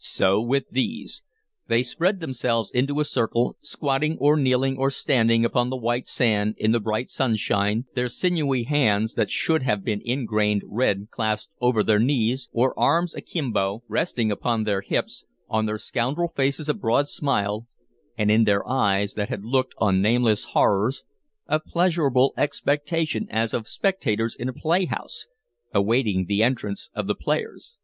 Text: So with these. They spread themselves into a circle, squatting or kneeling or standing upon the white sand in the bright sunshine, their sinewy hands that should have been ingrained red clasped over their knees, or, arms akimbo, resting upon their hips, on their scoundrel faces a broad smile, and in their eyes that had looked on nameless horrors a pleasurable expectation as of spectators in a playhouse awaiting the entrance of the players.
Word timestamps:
So 0.00 0.40
with 0.40 0.64
these. 0.72 1.22
They 1.68 1.84
spread 1.84 2.18
themselves 2.18 2.68
into 2.72 2.98
a 2.98 3.04
circle, 3.04 3.56
squatting 3.60 4.18
or 4.18 4.36
kneeling 4.36 4.76
or 4.76 4.90
standing 4.90 5.44
upon 5.44 5.70
the 5.70 5.76
white 5.76 6.08
sand 6.08 6.54
in 6.58 6.72
the 6.72 6.80
bright 6.80 7.10
sunshine, 7.10 7.84
their 7.94 8.08
sinewy 8.08 8.64
hands 8.64 9.14
that 9.14 9.30
should 9.30 9.62
have 9.62 9.84
been 9.84 10.02
ingrained 10.04 10.62
red 10.66 11.10
clasped 11.12 11.52
over 11.60 11.84
their 11.84 12.00
knees, 12.00 12.48
or, 12.50 12.76
arms 12.76 13.14
akimbo, 13.14 13.84
resting 13.86 14.32
upon 14.32 14.64
their 14.64 14.80
hips, 14.80 15.22
on 15.48 15.66
their 15.66 15.78
scoundrel 15.78 16.32
faces 16.34 16.68
a 16.68 16.74
broad 16.74 17.06
smile, 17.08 17.68
and 18.18 18.32
in 18.32 18.42
their 18.42 18.66
eyes 18.68 19.14
that 19.14 19.28
had 19.28 19.44
looked 19.44 19.74
on 19.78 20.02
nameless 20.02 20.42
horrors 20.54 21.04
a 21.46 21.60
pleasurable 21.60 22.34
expectation 22.36 23.28
as 23.30 23.54
of 23.54 23.68
spectators 23.68 24.34
in 24.34 24.48
a 24.48 24.52
playhouse 24.52 25.28
awaiting 25.72 26.26
the 26.26 26.42
entrance 26.42 26.90
of 26.96 27.06
the 27.06 27.14
players. 27.14 27.76